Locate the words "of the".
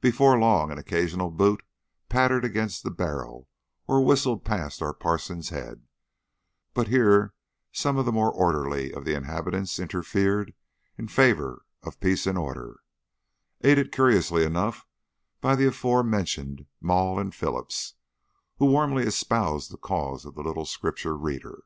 7.98-8.10, 8.94-9.12, 20.24-20.42